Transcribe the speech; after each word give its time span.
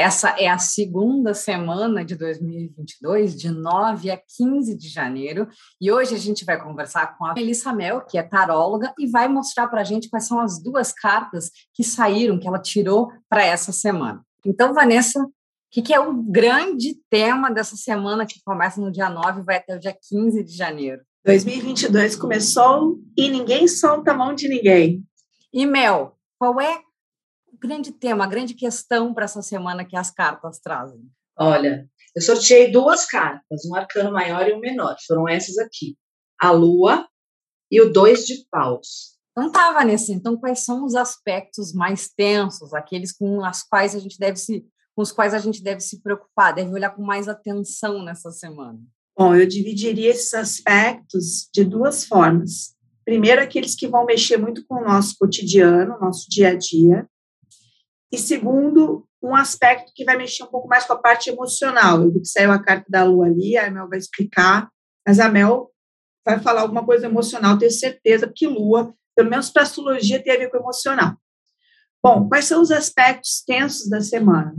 Essa 0.00 0.30
é 0.30 0.48
a 0.48 0.56
segunda 0.56 1.34
semana 1.34 2.02
de 2.02 2.16
2022, 2.16 3.36
de 3.36 3.50
9 3.50 4.10
a 4.10 4.16
15 4.16 4.74
de 4.74 4.88
janeiro, 4.88 5.46
e 5.78 5.92
hoje 5.92 6.14
a 6.14 6.18
gente 6.18 6.42
vai 6.42 6.58
conversar 6.58 7.18
com 7.18 7.26
a 7.26 7.34
Melissa 7.34 7.70
Mel, 7.70 8.00
que 8.00 8.16
é 8.16 8.22
taróloga, 8.22 8.94
e 8.98 9.06
vai 9.06 9.28
mostrar 9.28 9.68
para 9.68 9.82
a 9.82 9.84
gente 9.84 10.08
quais 10.08 10.26
são 10.26 10.40
as 10.40 10.58
duas 10.58 10.90
cartas 10.90 11.50
que 11.74 11.84
saíram, 11.84 12.38
que 12.40 12.48
ela 12.48 12.58
tirou 12.58 13.12
para 13.28 13.44
essa 13.44 13.72
semana. 13.72 14.24
Então, 14.42 14.72
Vanessa, 14.72 15.20
o 15.20 15.30
que, 15.70 15.82
que, 15.82 15.92
é 15.92 16.00
o 16.00 16.14
grande 16.14 16.94
tema 17.10 17.50
dessa 17.50 17.76
semana 17.76 18.24
que 18.24 18.42
começa 18.42 18.80
no 18.80 18.90
dia 18.90 19.10
9 19.10 19.42
e 19.42 19.44
vai 19.44 19.56
até 19.58 19.76
o 19.76 19.78
dia 19.78 19.94
15 20.08 20.42
de 20.42 20.56
janeiro? 20.56 21.02
2022 21.26 22.16
começou 22.16 22.98
e 23.14 23.28
ninguém 23.28 23.68
solta 23.68 24.12
a 24.12 24.16
mão 24.16 24.34
de 24.34 24.48
ninguém. 24.48 25.04
E 25.52 25.66
Mel, 25.66 26.16
qual 26.38 26.58
é 26.58 26.80
grande 27.60 27.92
tema, 27.92 28.24
a 28.24 28.28
grande 28.28 28.54
questão 28.54 29.12
para 29.12 29.24
essa 29.24 29.42
semana 29.42 29.84
que 29.84 29.96
as 29.96 30.10
cartas 30.10 30.58
trazem? 30.58 31.00
Olha, 31.38 31.88
eu 32.14 32.22
sorteei 32.22 32.70
duas 32.70 33.06
cartas, 33.06 33.64
um 33.64 33.74
arcano 33.74 34.12
maior 34.12 34.48
e 34.48 34.52
um 34.52 34.60
menor. 34.60 34.96
Foram 35.06 35.28
essas 35.28 35.58
aqui: 35.58 35.96
a 36.40 36.50
Lua 36.50 37.06
e 37.70 37.80
o 37.80 37.92
dois 37.92 38.26
de 38.26 38.44
paus. 38.50 39.18
Então 39.32 39.50
tá, 39.50 39.72
Vanessa. 39.72 40.12
Então, 40.12 40.36
quais 40.36 40.64
são 40.64 40.84
os 40.84 40.94
aspectos 40.94 41.72
mais 41.72 42.08
tensos, 42.08 42.74
aqueles 42.74 43.12
com 43.12 43.44
as 43.44 43.62
quais 43.62 43.94
a 43.94 43.98
gente 43.98 44.18
deve 44.18 44.36
se, 44.36 44.66
com 44.94 45.02
os 45.02 45.12
quais 45.12 45.32
a 45.32 45.38
gente 45.38 45.62
deve 45.62 45.80
se 45.80 46.02
preocupar, 46.02 46.54
deve 46.54 46.72
olhar 46.72 46.90
com 46.90 47.02
mais 47.02 47.28
atenção 47.28 48.02
nessa 48.02 48.30
semana? 48.32 48.80
Bom, 49.16 49.34
eu 49.34 49.46
dividiria 49.46 50.10
esses 50.10 50.34
aspectos 50.34 51.48
de 51.54 51.64
duas 51.64 52.04
formas. 52.04 52.74
Primeiro, 53.04 53.40
aqueles 53.40 53.74
que 53.74 53.86
vão 53.86 54.04
mexer 54.04 54.36
muito 54.36 54.64
com 54.66 54.76
o 54.76 54.84
nosso 54.84 55.14
cotidiano, 55.18 55.98
nosso 56.00 56.28
dia 56.28 56.50
a 56.50 56.54
dia. 56.54 57.08
E 58.12 58.18
segundo, 58.18 59.06
um 59.22 59.34
aspecto 59.34 59.92
que 59.94 60.04
vai 60.04 60.16
mexer 60.16 60.42
um 60.42 60.48
pouco 60.48 60.66
mais 60.66 60.84
com 60.84 60.94
a 60.94 60.98
parte 60.98 61.30
emocional. 61.30 62.02
Eu 62.02 62.12
vi 62.12 62.20
que 62.20 62.28
saiu 62.28 62.50
a 62.50 62.62
carta 62.62 62.86
da 62.88 63.04
Lua 63.04 63.26
ali, 63.26 63.56
a 63.56 63.70
Mel 63.70 63.88
vai 63.88 63.98
explicar, 63.98 64.68
mas 65.06 65.20
a 65.20 65.28
Mel 65.28 65.70
vai 66.24 66.40
falar 66.40 66.62
alguma 66.62 66.84
coisa 66.84 67.06
emocional, 67.06 67.58
tenho 67.58 67.70
certeza 67.70 68.30
que 68.34 68.46
Lua, 68.46 68.94
pelo 69.14 69.30
menos 69.30 69.50
para 69.50 69.62
astrologia, 69.62 70.22
tem 70.22 70.34
a 70.34 70.38
ver 70.38 70.50
com 70.50 70.58
emocional. 70.58 71.16
Bom, 72.02 72.28
quais 72.28 72.46
são 72.46 72.62
os 72.62 72.70
aspectos 72.70 73.42
tensos 73.46 73.88
da 73.88 74.00
semana? 74.00 74.54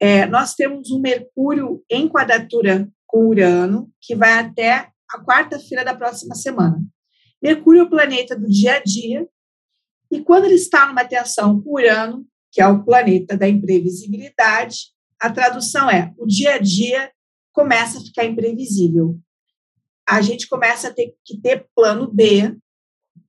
É, 0.00 0.26
nós 0.26 0.54
temos 0.54 0.90
um 0.90 1.00
Mercúrio 1.00 1.82
em 1.90 2.08
quadratura 2.08 2.88
com 3.06 3.28
Urano, 3.28 3.90
que 4.00 4.14
vai 4.14 4.34
até 4.34 4.90
a 5.10 5.24
quarta-feira 5.24 5.84
da 5.84 5.94
próxima 5.94 6.34
semana. 6.34 6.82
Mercúrio 7.42 7.80
é 7.80 7.84
o 7.84 7.90
planeta 7.90 8.36
do 8.36 8.46
dia 8.46 8.76
a 8.76 8.82
dia, 8.82 9.26
e 10.10 10.20
quando 10.20 10.44
ele 10.44 10.54
está 10.54 10.86
numa 10.86 11.04
tensão 11.04 11.60
com 11.60 11.74
Urano, 11.74 12.26
que 12.54 12.62
é 12.62 12.68
o 12.68 12.84
planeta 12.84 13.36
da 13.36 13.48
imprevisibilidade, 13.48 14.92
a 15.20 15.28
tradução 15.28 15.90
é: 15.90 16.14
o 16.16 16.24
dia 16.24 16.54
a 16.54 16.58
dia 16.58 17.12
começa 17.52 17.98
a 17.98 18.00
ficar 18.00 18.24
imprevisível. 18.24 19.18
A 20.06 20.22
gente 20.22 20.48
começa 20.48 20.88
a 20.88 20.94
ter 20.94 21.14
que 21.24 21.36
ter 21.40 21.66
plano 21.74 22.08
B 22.08 22.56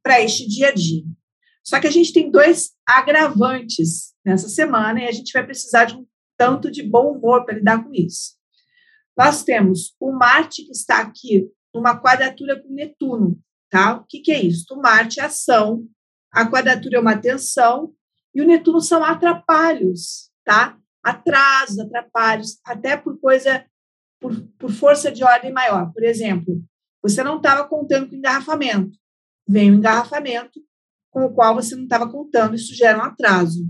para 0.04 0.22
este 0.22 0.48
dia 0.48 0.70
a 0.70 0.72
dia. 0.72 1.04
Só 1.64 1.80
que 1.80 1.88
a 1.88 1.92
gente 1.92 2.14
tem 2.14 2.30
dois 2.30 2.74
agravantes 2.86 4.14
nessa 4.24 4.48
semana 4.48 5.02
e 5.02 5.08
a 5.08 5.12
gente 5.12 5.34
vai 5.34 5.44
precisar 5.44 5.86
de 5.86 5.96
um 5.96 6.06
tanto 6.38 6.70
de 6.70 6.84
bom 6.84 7.14
humor 7.14 7.44
para 7.44 7.56
lidar 7.56 7.84
com 7.84 7.92
isso. 7.92 8.36
Nós 9.18 9.44
temos 9.44 9.96
o 10.00 10.12
Marte 10.12 10.64
que 10.64 10.72
está 10.72 11.00
aqui 11.00 11.50
numa 11.74 12.00
quadratura 12.00 12.62
com 12.62 12.72
Netuno, 12.72 13.42
Tá? 13.70 13.96
O 13.96 14.06
que, 14.06 14.20
que 14.20 14.32
é 14.32 14.42
isso? 14.42 14.74
O 14.74 14.82
Marte 14.82 15.20
é 15.20 15.24
ação, 15.24 15.86
a 16.32 16.50
quadratura 16.50 16.98
é 16.98 17.00
uma 17.00 17.18
tensão, 17.18 17.94
e 18.36 18.42
o 18.42 18.46
Netuno 18.46 18.82
são 18.82 19.02
atrapalhos, 19.02 20.30
tá? 20.44 20.78
Atrasos, 21.02 21.80
atrapalhos, 21.80 22.60
até 22.66 22.98
por 22.98 23.18
coisa, 23.18 23.66
por, 24.20 24.36
por 24.60 24.72
força 24.72 25.10
de 25.10 25.24
ordem 25.24 25.54
maior. 25.54 25.92
Por 25.94 26.04
exemplo, 26.04 26.62
você 27.02 27.24
não 27.24 27.38
estava 27.38 27.66
contando 27.66 28.10
com 28.10 28.16
engarrafamento, 28.16 28.98
vem 29.48 29.72
um 29.72 29.76
engarrafamento 29.76 30.60
com 31.10 31.26
o 31.26 31.34
qual 31.34 31.56
você 31.56 31.78
não 31.78 31.84
estava 31.84 32.12
contando, 32.12 32.56
isso 32.56 32.76
gera 32.76 32.98
um 32.98 33.04
atraso. 33.04 33.66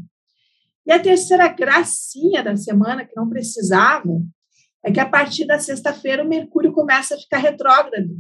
E 0.84 0.92
a 0.92 1.00
terceira 1.00 1.48
gracinha 1.48 2.44
da 2.44 2.58
semana, 2.58 3.06
que 3.06 3.16
não 3.16 3.30
precisava, 3.30 4.20
é 4.84 4.92
que 4.92 5.00
a 5.00 5.08
partir 5.08 5.46
da 5.46 5.60
sexta-feira 5.60 6.24
o 6.24 6.28
Mercúrio 6.28 6.74
começa 6.74 7.14
a 7.14 7.18
ficar 7.20 7.38
retrógrado. 7.38 8.18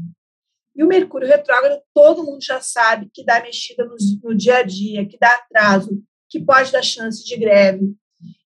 E 0.76 0.84
o 0.84 0.88
Mercúrio 0.88 1.28
retrógrado, 1.28 1.82
todo 1.94 2.24
mundo 2.24 2.44
já 2.44 2.62
sabe 2.62 3.10
que 3.12 3.24
dá 3.24 3.42
mexida 3.42 3.86
no, 3.86 3.96
no 4.24 4.36
dia 4.36 4.58
a 4.58 4.64
dia, 4.64 5.08
que 5.08 5.18
dá 5.18 5.30
atraso, 5.30 6.04
que 6.36 6.46
pode 6.46 6.70
dar 6.70 6.84
chance 6.84 7.24
de 7.24 7.38
greve. 7.38 7.96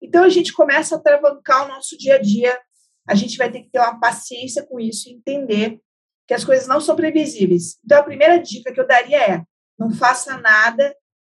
Então, 0.01 0.25
a 0.25 0.29
gente 0.29 0.51
começa 0.51 0.97
a 0.97 0.99
travancar 0.99 1.65
o 1.65 1.69
nosso 1.69 1.97
dia 1.97 2.15
a 2.15 2.21
dia. 2.21 2.59
A 3.07 3.15
gente 3.15 3.37
vai 3.37 3.49
ter 3.49 3.61
que 3.61 3.69
ter 3.69 3.79
uma 3.79 3.97
paciência 3.97 4.65
com 4.65 4.77
isso 4.77 5.07
e 5.07 5.13
entender 5.13 5.79
que 6.27 6.33
as 6.33 6.43
coisas 6.43 6.67
não 6.67 6.81
são 6.81 6.97
previsíveis. 6.97 7.79
Então, 7.85 7.99
a 7.99 8.03
primeira 8.03 8.37
dica 8.37 8.73
que 8.73 8.79
eu 8.79 8.85
daria 8.85 9.21
é: 9.21 9.43
não 9.79 9.89
faça 9.89 10.37
nada 10.37 10.93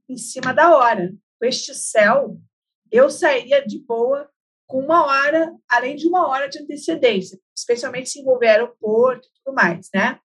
em 0.09 0.17
cima 0.17 0.51
da 0.51 0.75
hora. 0.75 1.13
Com 1.39 1.45
este 1.45 1.75
céu, 1.75 2.35
eu 2.91 3.11
sairia 3.11 3.63
de 3.63 3.77
boa 3.85 4.27
com 4.65 4.79
uma 4.79 5.05
hora, 5.05 5.53
além 5.69 5.95
de 5.95 6.07
uma 6.07 6.27
hora 6.27 6.49
de 6.49 6.59
antecedência, 6.59 7.39
especialmente 7.55 8.09
se 8.09 8.21
envolver 8.21 8.47
aeroporto 8.47 9.27
e 9.27 9.31
tudo 9.43 9.53
mais, 9.53 9.87
né? 9.93 10.19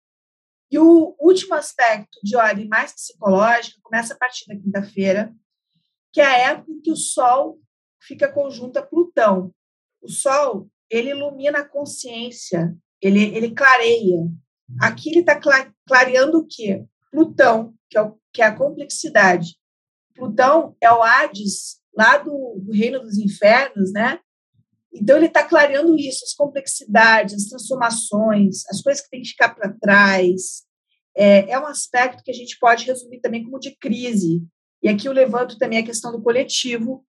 E 0.72 0.80
o 0.80 1.16
último 1.20 1.54
aspecto 1.54 2.18
de 2.24 2.36
ordem 2.38 2.68
mais 2.68 2.94
psicológica 2.94 3.80
começa 3.84 4.14
a 4.14 4.18
partir 4.18 4.48
da 4.48 4.56
quinta-feira, 4.56 5.34
que 6.14 6.22
é 6.22 6.26
a 6.26 6.38
época 6.52 6.72
em 6.72 6.80
que 6.80 6.92
o 6.92 6.96
Sol 6.96 7.60
fica 8.02 8.32
conjunto 8.32 8.78
a 8.78 8.84
Plutão. 8.84 9.52
O 10.02 10.08
Sol, 10.08 10.70
ele 10.90 11.10
ilumina 11.10 11.60
a 11.60 11.68
consciência, 11.68 12.74
ele, 13.02 13.36
ele 13.36 13.52
clareia. 13.52 14.30
Aqui 14.80 15.10
ele 15.10 15.20
está 15.20 15.40
clareando 15.86 16.38
o 16.38 16.48
quê? 16.48 16.86
Plutão, 17.12 17.74
que 17.90 17.98
é, 17.98 18.02
o, 18.02 18.18
que 18.32 18.42
é 18.42 18.46
a 18.46 18.56
complexidade. 18.56 19.58
Plutão 20.16 20.76
é 20.80 20.92
o 20.92 21.02
Hades, 21.02 21.82
lá 21.96 22.18
do, 22.18 22.60
do 22.60 22.72
reino 22.72 23.00
dos 23.00 23.18
infernos, 23.18 23.92
né? 23.92 24.20
Então, 24.94 25.18
ele 25.18 25.26
está 25.26 25.44
clareando 25.44 25.98
isso, 25.98 26.24
as 26.24 26.34
complexidades, 26.34 27.34
as 27.34 27.46
transformações, 27.46 28.64
as 28.70 28.82
coisas 28.82 29.04
que 29.04 29.10
tem 29.10 29.22
que 29.24 29.30
ficar 29.30 29.50
para 29.56 29.74
trás. 29.74 30.64
É, 31.16 31.52
é 31.52 31.60
um 31.60 31.66
aspecto 31.66 32.24
que 32.24 32.30
a 32.30 32.34
gente 32.34 32.58
pode 32.60 32.86
resumir 32.86 33.20
também 33.20 33.44
como 33.44 33.60
de 33.60 33.76
crise. 33.76 34.44
E 34.84 34.90
aqui 34.90 35.08
eu 35.08 35.14
levanto 35.14 35.58
também 35.58 35.80
a 35.80 35.86
questão 35.86 36.12
do 36.12 36.22
coletivo. 36.22 37.06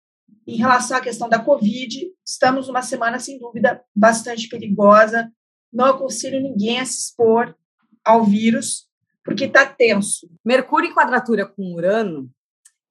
Em 0.47 0.56
relação 0.56 0.97
à 0.97 1.01
questão 1.03 1.29
da 1.29 1.39
Covid, 1.39 2.11
estamos 2.27 2.67
numa 2.67 2.81
semana, 2.81 3.19
sem 3.19 3.39
dúvida, 3.39 3.84
bastante 3.95 4.49
perigosa. 4.49 5.31
Não 5.71 5.84
aconselho 5.84 6.41
ninguém 6.41 6.81
a 6.81 6.87
se 6.87 6.99
expor 6.99 7.55
ao 8.03 8.25
vírus, 8.25 8.89
porque 9.23 9.45
está 9.45 9.67
tenso. 9.67 10.31
Mercúrio 10.43 10.89
em 10.89 10.95
quadratura 10.95 11.45
com 11.45 11.75
Urano 11.75 12.31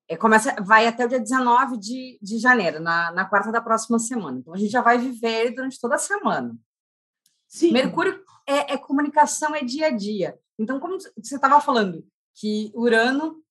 é, 0.08 0.16
começa, 0.16 0.56
vai 0.62 0.86
até 0.86 1.06
o 1.06 1.10
dia 1.10 1.20
19 1.20 1.78
de, 1.80 2.20
de 2.22 2.38
janeiro, 2.38 2.80
na, 2.80 3.12
na 3.12 3.26
quarta 3.26 3.52
da 3.52 3.60
próxima 3.60 3.98
semana. 3.98 4.38
Então, 4.38 4.54
a 4.54 4.58
gente 4.58 4.72
já 4.72 4.82
vai 4.82 5.00
viver 5.00 5.56
durante 5.56 5.80
toda 5.80 5.96
a 5.96 6.00
semana. 6.00 6.56
Sim. 7.48 7.72
Mercúrio 7.72 8.24
é, 8.46 8.74
é 8.74 8.78
comunicação, 8.78 9.56
é 9.56 9.64
dia 9.64 9.88
a 9.88 9.90
dia. 9.90 10.38
Então, 10.58 10.80
como 10.80 11.00
você 11.00 11.36
estava 11.36 11.60
falando, 11.60 12.06
que 12.36 12.72
Urano 12.76 13.44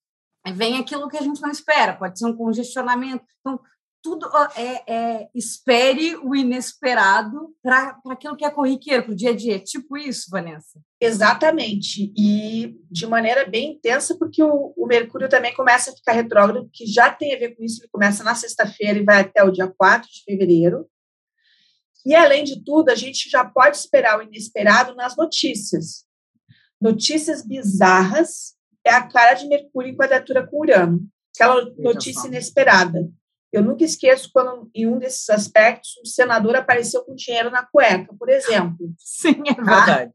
vem 0.52 0.78
aquilo 0.78 1.08
que 1.08 1.16
a 1.16 1.22
gente 1.22 1.40
não 1.40 1.50
espera, 1.50 1.94
pode 1.94 2.18
ser 2.18 2.26
um 2.26 2.36
congestionamento. 2.36 3.24
Então, 3.40 3.60
tudo 4.02 4.30
é, 4.54 4.82
é 4.86 5.28
espere 5.34 6.16
o 6.16 6.34
inesperado 6.34 7.52
para 7.60 7.98
aquilo 8.08 8.36
que 8.36 8.44
é 8.44 8.50
corriqueiro, 8.50 9.02
para 9.02 9.12
o 9.12 9.16
dia 9.16 9.30
a 9.30 9.36
dia. 9.36 9.58
Tipo 9.58 9.96
isso, 9.96 10.30
Vanessa? 10.30 10.80
Exatamente. 11.00 12.12
E 12.16 12.76
de 12.88 13.04
maneira 13.04 13.44
bem 13.44 13.72
intensa, 13.72 14.16
porque 14.16 14.40
o, 14.42 14.72
o 14.76 14.86
Mercúrio 14.86 15.28
também 15.28 15.52
começa 15.54 15.90
a 15.90 15.94
ficar 15.94 16.12
retrógrado, 16.12 16.70
que 16.72 16.86
já 16.86 17.10
tem 17.10 17.34
a 17.34 17.38
ver 17.38 17.56
com 17.56 17.64
isso. 17.64 17.82
Ele 17.82 17.90
começa 17.90 18.22
na 18.22 18.36
sexta-feira 18.36 18.98
e 18.98 19.04
vai 19.04 19.22
até 19.22 19.42
o 19.42 19.50
dia 19.50 19.66
4 19.76 20.08
de 20.08 20.22
fevereiro. 20.22 20.88
E, 22.04 22.14
além 22.14 22.44
de 22.44 22.62
tudo, 22.62 22.90
a 22.90 22.94
gente 22.94 23.28
já 23.28 23.44
pode 23.44 23.76
esperar 23.76 24.20
o 24.20 24.22
inesperado 24.22 24.94
nas 24.94 25.16
notícias. 25.16 26.04
Notícias 26.80 27.44
bizarras 27.44 28.55
é 28.86 28.92
a 28.92 29.06
cara 29.06 29.34
de 29.34 29.48
Mercúrio 29.48 29.90
em 29.90 29.96
quadratura 29.96 30.46
com 30.46 30.60
Urano. 30.60 31.00
Aquela 31.34 31.64
notícia 31.76 32.28
inesperada 32.28 33.10
Eu 33.52 33.62
nunca 33.62 33.84
esqueço 33.84 34.30
quando, 34.32 34.70
em 34.74 34.86
um 34.86 34.98
desses 34.98 35.28
aspectos, 35.28 35.96
o 36.02 36.06
senador 36.06 36.56
apareceu 36.56 37.04
com 37.04 37.14
dinheiro 37.14 37.50
na 37.50 37.64
cueca, 37.66 38.14
por 38.18 38.28
exemplo. 38.28 38.94
Sim, 38.98 39.42
é 39.46 39.54
tá? 39.54 39.62
verdade. 39.62 40.12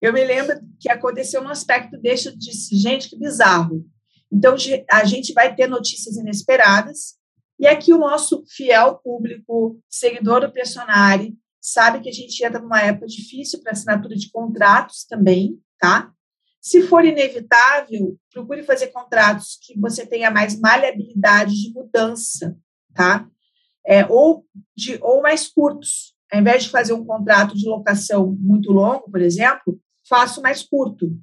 Eu 0.00 0.12
me 0.12 0.24
lembro 0.24 0.58
que 0.80 0.90
aconteceu 0.90 1.42
um 1.42 1.48
aspecto 1.48 1.98
desse, 1.98 2.28
eu 2.28 2.36
disse, 2.36 2.76
gente, 2.76 3.10
que 3.10 3.18
bizarro. 3.18 3.84
Então, 4.32 4.54
a 4.90 5.04
gente 5.04 5.32
vai 5.32 5.54
ter 5.54 5.66
notícias 5.66 6.16
inesperadas, 6.16 7.16
e 7.58 7.66
aqui 7.66 7.92
o 7.92 7.98
nosso 7.98 8.44
fiel 8.46 8.96
público, 8.98 9.80
seguidor 9.88 10.42
do 10.42 10.52
Personari, 10.52 11.36
sabe 11.60 12.00
que 12.00 12.08
a 12.08 12.12
gente 12.12 12.44
entra 12.44 12.60
numa 12.60 12.80
época 12.80 13.06
difícil 13.06 13.60
para 13.60 13.72
assinatura 13.72 14.14
de 14.14 14.30
contratos 14.30 15.04
também, 15.04 15.60
tá? 15.78 16.12
Se 16.60 16.82
for 16.82 17.04
inevitável, 17.04 18.18
procure 18.32 18.62
fazer 18.62 18.88
contratos 18.88 19.58
que 19.62 19.78
você 19.78 20.04
tenha 20.04 20.30
mais 20.30 20.58
maleabilidade 20.58 21.54
de 21.54 21.72
mudança, 21.72 22.56
tá? 22.94 23.28
É, 23.86 24.04
ou, 24.06 24.44
de, 24.76 24.98
ou 25.00 25.22
mais 25.22 25.48
curtos. 25.48 26.14
Ao 26.30 26.40
invés 26.40 26.64
de 26.64 26.70
fazer 26.70 26.92
um 26.92 27.04
contrato 27.04 27.54
de 27.54 27.66
locação 27.66 28.36
muito 28.38 28.70
longo, 28.70 29.10
por 29.10 29.20
exemplo, 29.20 29.80
faça 30.06 30.40
mais 30.40 30.62
curto. 30.62 31.16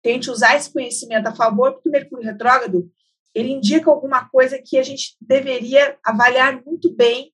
Tente 0.00 0.30
usar 0.30 0.56
esse 0.56 0.72
conhecimento 0.72 1.26
a 1.26 1.34
favor, 1.34 1.72
porque 1.72 1.88
o 1.88 1.92
Mercúrio 1.92 2.24
retrógrado 2.24 2.90
ele 3.34 3.52
indica 3.52 3.90
alguma 3.90 4.28
coisa 4.28 4.58
que 4.58 4.78
a 4.78 4.82
gente 4.82 5.16
deveria 5.20 5.98
avaliar 6.04 6.62
muito 6.64 6.94
bem 6.94 7.32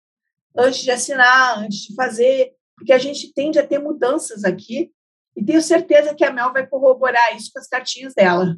antes 0.56 0.82
de 0.82 0.90
assinar, 0.90 1.58
antes 1.58 1.78
de 1.78 1.94
fazer, 1.94 2.52
porque 2.76 2.92
a 2.92 2.98
gente 2.98 3.32
tende 3.32 3.58
a 3.58 3.66
ter 3.66 3.78
mudanças 3.78 4.44
aqui 4.44 4.92
e 5.36 5.44
tenho 5.44 5.60
certeza 5.60 6.14
que 6.14 6.24
a 6.24 6.32
Mel 6.32 6.52
vai 6.52 6.66
corroborar 6.66 7.36
isso 7.36 7.50
com 7.52 7.58
as 7.58 7.66
cartinhas 7.66 8.14
dela. 8.14 8.56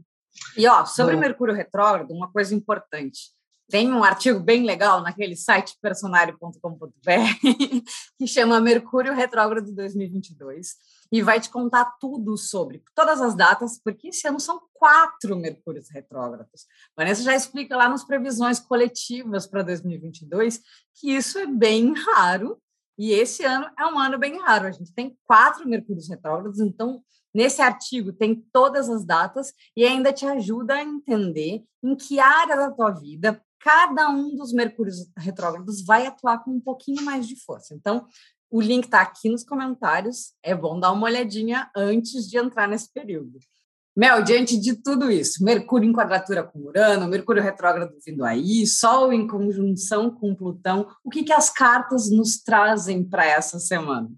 E 0.56 0.66
ó, 0.66 0.84
sobre 0.84 1.14
Bom. 1.14 1.20
Mercúrio 1.20 1.54
retrógrado, 1.54 2.12
uma 2.12 2.30
coisa 2.30 2.54
importante. 2.54 3.34
Tem 3.68 3.92
um 3.92 4.04
artigo 4.04 4.38
bem 4.38 4.64
legal 4.64 5.02
naquele 5.02 5.34
site 5.34 5.76
personário.com.br 5.82 6.90
que 8.16 8.26
chama 8.26 8.60
Mercúrio 8.60 9.12
Retrógrado 9.12 9.72
2022 9.72 10.76
e 11.10 11.20
vai 11.20 11.40
te 11.40 11.50
contar 11.50 11.96
tudo 12.00 12.36
sobre 12.36 12.84
todas 12.94 13.20
as 13.20 13.34
datas, 13.34 13.80
porque 13.82 14.08
esse 14.08 14.28
ano 14.28 14.38
são 14.38 14.60
quatro 14.72 15.34
Mercúrios 15.36 15.88
retrógrados. 15.90 16.66
Vanessa 16.96 17.22
já 17.22 17.34
explica 17.34 17.76
lá 17.76 17.88
nas 17.88 18.04
previsões 18.04 18.60
coletivas 18.60 19.48
para 19.48 19.62
2022 19.62 20.60
que 20.94 21.12
isso 21.12 21.36
é 21.38 21.46
bem 21.46 21.92
raro 21.92 22.60
e 22.98 23.12
esse 23.12 23.44
ano 23.44 23.68
é 23.78 23.86
um 23.86 23.98
ano 23.98 24.18
bem 24.18 24.38
raro. 24.40 24.66
A 24.66 24.72
gente 24.72 24.92
tem 24.92 25.16
quatro 25.24 25.68
Mercúrios 25.68 26.08
retrógrados, 26.08 26.60
então 26.60 27.02
nesse 27.34 27.60
artigo 27.60 28.12
tem 28.12 28.34
todas 28.52 28.88
as 28.88 29.04
datas 29.04 29.52
e 29.76 29.84
ainda 29.84 30.12
te 30.12 30.24
ajuda 30.26 30.74
a 30.74 30.82
entender 30.82 31.64
em 31.82 31.94
que 31.94 32.18
área 32.18 32.56
da 32.56 32.70
tua 32.70 32.90
vida 32.90 33.40
cada 33.58 34.08
um 34.10 34.36
dos 34.36 34.52
Mercúrios 34.52 35.10
retrógrados 35.18 35.84
vai 35.84 36.06
atuar 36.06 36.38
com 36.44 36.52
um 36.52 36.60
pouquinho 36.60 37.02
mais 37.04 37.26
de 37.26 37.34
força. 37.34 37.74
Então, 37.74 38.06
o 38.48 38.60
link 38.60 38.84
está 38.84 39.00
aqui 39.00 39.28
nos 39.28 39.42
comentários. 39.42 40.34
É 40.40 40.54
bom 40.54 40.78
dar 40.78 40.92
uma 40.92 41.06
olhadinha 41.06 41.68
antes 41.76 42.28
de 42.28 42.38
entrar 42.38 42.68
nesse 42.68 42.92
período. 42.92 43.38
Mel, 43.96 44.22
diante 44.22 44.60
de 44.60 44.82
tudo 44.82 45.10
isso, 45.10 45.42
Mercúrio 45.42 45.88
em 45.88 45.92
quadratura 45.92 46.42
com 46.42 46.58
Urano, 46.58 47.08
Mercúrio 47.08 47.42
retrógrado 47.42 47.96
vindo 48.04 48.26
aí, 48.26 48.66
Sol 48.66 49.10
em 49.10 49.26
conjunção 49.26 50.10
com 50.10 50.34
Plutão, 50.34 50.86
o 51.02 51.08
que, 51.08 51.24
que 51.24 51.32
as 51.32 51.48
cartas 51.48 52.10
nos 52.10 52.42
trazem 52.42 53.02
para 53.02 53.24
essa 53.24 53.58
semana? 53.58 54.10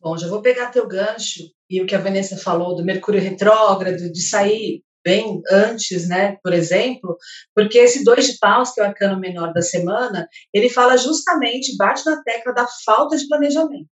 Bom, 0.00 0.16
já 0.16 0.28
vou 0.28 0.40
pegar 0.40 0.70
teu 0.70 0.86
gancho 0.86 1.42
e 1.68 1.82
o 1.82 1.86
que 1.86 1.96
a 1.96 2.00
Vanessa 2.00 2.36
falou 2.36 2.76
do 2.76 2.84
Mercúrio 2.84 3.20
retrógrado, 3.20 4.12
de 4.12 4.22
sair 4.22 4.84
bem 5.04 5.42
antes, 5.50 6.08
né, 6.08 6.38
por 6.42 6.52
exemplo, 6.52 7.16
porque 7.54 7.78
esse 7.78 8.04
dois 8.04 8.26
de 8.26 8.38
paus, 8.38 8.70
que 8.70 8.80
é 8.80 8.84
o 8.84 8.86
arcano 8.86 9.18
menor 9.18 9.52
da 9.52 9.62
semana, 9.62 10.28
ele 10.52 10.70
fala 10.70 10.96
justamente, 10.96 11.76
bate 11.76 12.06
na 12.06 12.22
tecla 12.22 12.54
da 12.54 12.66
falta 12.86 13.16
de 13.16 13.26
planejamento. 13.26 13.88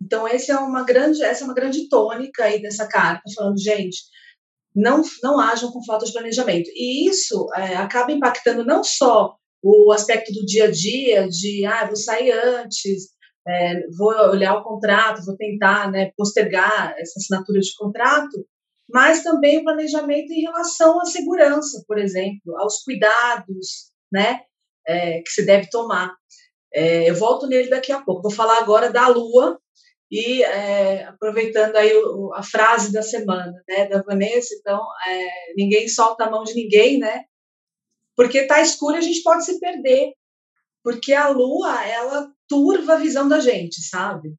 Então, 0.00 0.26
esse 0.26 0.50
é 0.50 0.56
uma 0.56 0.84
grande, 0.84 1.22
essa 1.22 1.42
é 1.42 1.44
uma 1.44 1.54
grande 1.54 1.88
tônica 1.88 2.44
aí 2.44 2.62
dessa 2.62 2.88
carta, 2.88 3.22
falando, 3.36 3.60
gente, 3.60 3.98
não, 4.78 5.02
não 5.22 5.40
ajam 5.40 5.72
com 5.72 5.84
falta 5.84 6.06
de 6.06 6.12
planejamento. 6.12 6.70
E 6.74 7.08
isso 7.08 7.46
é, 7.54 7.76
acaba 7.76 8.12
impactando 8.12 8.64
não 8.64 8.84
só 8.84 9.34
o 9.62 9.92
aspecto 9.92 10.32
do 10.32 10.46
dia 10.46 10.66
a 10.66 10.70
dia, 10.70 11.28
de, 11.28 11.64
ah, 11.66 11.86
vou 11.86 11.96
sair 11.96 12.30
antes, 12.30 13.08
é, 13.46 13.86
vou 13.96 14.12
olhar 14.30 14.56
o 14.56 14.62
contrato, 14.62 15.24
vou 15.24 15.36
tentar 15.36 15.90
né, 15.90 16.12
postergar 16.16 16.94
essa 16.96 17.18
assinatura 17.18 17.60
de 17.60 17.74
contrato, 17.76 18.46
mas 18.88 19.22
também 19.22 19.58
o 19.58 19.64
planejamento 19.64 20.32
em 20.32 20.42
relação 20.42 21.00
à 21.00 21.04
segurança, 21.04 21.82
por 21.86 21.98
exemplo, 21.98 22.56
aos 22.58 22.82
cuidados, 22.82 23.90
né, 24.12 24.40
é, 24.86 25.20
que 25.20 25.30
se 25.30 25.44
deve 25.44 25.68
tomar. 25.70 26.14
É, 26.72 27.10
eu 27.10 27.14
volto 27.16 27.46
nele 27.46 27.68
daqui 27.68 27.90
a 27.90 28.00
pouco. 28.00 28.22
Vou 28.22 28.30
falar 28.30 28.58
agora 28.58 28.92
da 28.92 29.08
Lua 29.08 29.58
e 30.10 30.42
é, 30.42 31.04
aproveitando 31.04 31.76
aí 31.76 31.94
o, 31.96 32.32
a 32.34 32.42
frase 32.42 32.92
da 32.92 33.02
semana, 33.02 33.52
né, 33.68 33.86
da 33.86 34.02
Vanessa. 34.02 34.54
Então, 34.54 34.80
é, 35.06 35.54
ninguém 35.56 35.88
solta 35.88 36.24
a 36.24 36.30
mão 36.30 36.44
de 36.44 36.54
ninguém, 36.54 36.98
né? 36.98 37.24
Porque 38.16 38.46
tá 38.46 38.60
escuro 38.60 38.96
e 38.96 38.98
a 38.98 39.02
gente 39.02 39.22
pode 39.22 39.44
se 39.44 39.60
perder, 39.60 40.12
porque 40.82 41.12
a 41.12 41.28
Lua 41.28 41.84
ela 41.86 42.30
turva 42.48 42.94
a 42.94 42.98
visão 42.98 43.28
da 43.28 43.38
gente, 43.40 43.82
sabe? 43.82 44.34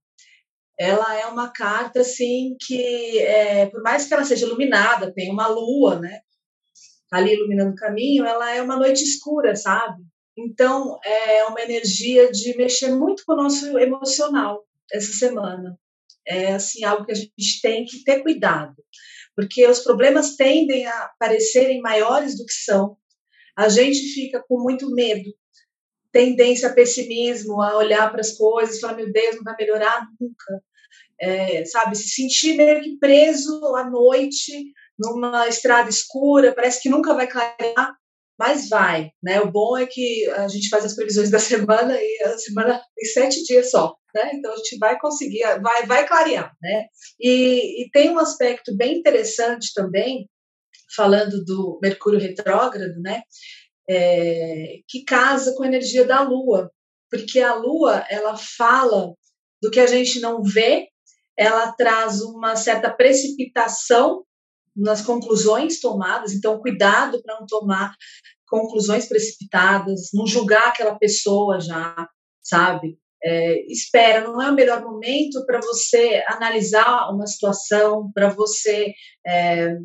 ela 0.79 1.13
é 1.13 1.25
uma 1.25 1.51
carta 1.51 1.99
assim 1.99 2.55
que, 2.65 3.19
é, 3.19 3.65
por 3.65 3.83
mais 3.83 4.07
que 4.07 4.13
ela 4.13 4.23
seja 4.23 4.45
iluminada, 4.45 5.13
tem 5.13 5.29
uma 5.29 5.45
lua, 5.45 5.99
né? 5.99 6.21
Ali 7.11 7.33
iluminando 7.33 7.71
o 7.71 7.75
caminho, 7.75 8.25
ela 8.25 8.55
é 8.55 8.61
uma 8.61 8.77
noite 8.77 9.03
escura, 9.03 9.57
sabe? 9.57 10.01
Então 10.37 10.97
é 11.03 11.43
uma 11.45 11.61
energia 11.61 12.31
de 12.31 12.55
mexer 12.55 12.95
muito 12.95 13.23
com 13.25 13.33
o 13.33 13.35
nosso 13.35 13.77
emocional 13.77 14.63
essa 14.93 15.13
semana. 15.13 15.77
É 16.27 16.53
assim 16.53 16.83
algo 16.83 17.05
que 17.05 17.11
a 17.11 17.15
gente 17.15 17.61
tem 17.61 17.85
que 17.85 18.03
ter 18.03 18.21
cuidado, 18.21 18.75
porque 19.35 19.65
os 19.65 19.79
problemas 19.79 20.35
tendem 20.35 20.85
a 20.85 21.11
parecerem 21.19 21.81
maiores 21.81 22.37
do 22.37 22.45
que 22.45 22.53
são. 22.53 22.97
A 23.57 23.67
gente 23.67 24.13
fica 24.13 24.43
com 24.47 24.61
muito 24.61 24.91
medo, 24.91 25.33
tendência 26.11 26.69
a 26.69 26.73
pessimismo, 26.73 27.61
a 27.61 27.77
olhar 27.77 28.11
para 28.11 28.21
as 28.21 28.33
coisas 28.33 28.79
falar: 28.79 28.95
meu 28.95 29.11
Deus, 29.11 29.37
não 29.37 29.43
vai 29.43 29.55
melhorar 29.57 30.07
nunca 30.19 30.61
é, 31.19 31.65
sabe, 31.65 31.95
se 31.97 32.07
sentir 32.09 32.55
meio 32.55 32.81
que 32.81 32.97
preso 32.97 33.75
à 33.75 33.89
noite 33.89 34.73
numa 34.97 35.47
estrada 35.47 35.89
escura, 35.89 36.53
parece 36.53 36.81
que 36.81 36.89
nunca 36.89 37.13
vai 37.13 37.27
clarear, 37.27 37.95
mas 38.37 38.69
vai, 38.69 39.11
né? 39.21 39.41
O 39.41 39.51
bom 39.51 39.77
é 39.77 39.85
que 39.85 40.27
a 40.29 40.47
gente 40.47 40.69
faz 40.69 40.85
as 40.85 40.95
previsões 40.95 41.29
da 41.29 41.39
semana 41.39 41.97
e 41.99 42.23
a 42.23 42.37
semana 42.37 42.81
tem 42.95 43.05
sete 43.05 43.43
dias 43.43 43.69
só, 43.71 43.95
né? 44.13 44.31
Então 44.33 44.53
a 44.53 44.57
gente 44.57 44.77
vai 44.77 44.99
conseguir, 44.99 45.41
vai, 45.61 45.85
vai 45.85 46.07
clarear, 46.07 46.53
né? 46.61 46.85
E, 47.19 47.83
e 47.83 47.89
tem 47.91 48.09
um 48.09 48.19
aspecto 48.19 48.75
bem 48.75 48.97
interessante 48.97 49.73
também, 49.73 50.29
falando 50.95 51.43
do 51.45 51.79
Mercúrio 51.81 52.19
retrógrado, 52.19 52.99
né? 53.01 53.21
É, 53.89 54.79
que 54.87 55.03
casa 55.03 55.55
com 55.55 55.63
a 55.63 55.67
energia 55.67 56.05
da 56.05 56.21
Lua, 56.21 56.71
porque 57.09 57.39
a 57.39 57.55
Lua 57.55 58.05
ela 58.09 58.37
fala 58.37 59.13
do 59.61 59.71
que 59.71 59.79
a 59.79 59.87
gente 59.87 60.19
não 60.19 60.43
vê 60.43 60.87
ela 61.39 61.71
traz 61.71 62.21
uma 62.21 62.57
certa 62.57 62.91
precipitação 62.91 64.25
nas 64.75 65.01
conclusões 65.01 65.79
tomadas, 65.79 66.33
então 66.33 66.59
cuidado 66.59 67.21
para 67.23 67.39
não 67.39 67.47
tomar 67.47 67.95
conclusões 68.45 69.07
precipitadas, 69.07 70.09
não 70.13 70.27
julgar 70.27 70.67
aquela 70.67 70.99
pessoa 70.99 71.61
já, 71.61 72.09
sabe? 72.41 72.99
É, 73.23 73.65
espera, 73.71 74.21
não 74.21 74.41
é 74.41 74.49
o 74.49 74.55
melhor 74.55 74.81
momento 74.81 75.45
para 75.45 75.59
você 75.59 76.23
analisar 76.27 77.09
uma 77.11 77.27
situação, 77.27 78.09
para 78.13 78.29
você 78.29 78.93
é, 79.27 79.75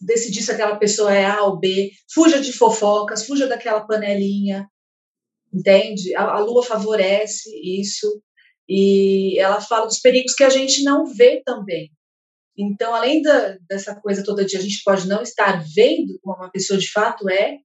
decidir 0.00 0.42
se 0.42 0.52
aquela 0.52 0.76
pessoa 0.76 1.14
é 1.14 1.26
A 1.26 1.42
ou 1.42 1.58
B, 1.58 1.90
fuja 2.12 2.40
de 2.40 2.52
fofocas, 2.52 3.26
fuja 3.26 3.46
daquela 3.46 3.86
panelinha, 3.86 4.66
entende? 5.52 6.14
A, 6.16 6.22
a 6.22 6.38
lua 6.38 6.62
favorece 6.64 7.50
isso, 7.62 8.22
e 8.68 9.38
ela 9.38 9.60
fala 9.60 9.86
dos 9.86 10.00
perigos 10.00 10.34
que 10.34 10.44
a 10.44 10.50
gente 10.50 10.82
não 10.82 11.04
vê 11.06 11.42
também. 11.44 11.90
Então, 12.56 12.94
além 12.94 13.22
da, 13.22 13.56
dessa 13.68 13.94
coisa 14.00 14.24
toda 14.24 14.44
de 14.44 14.56
a 14.56 14.60
gente 14.60 14.82
pode 14.84 15.06
não 15.06 15.22
estar 15.22 15.64
vendo 15.74 16.18
como 16.22 16.36
uma 16.36 16.50
pessoa 16.50 16.78
de 16.78 16.90
fato 16.90 17.28
é, 17.28 17.58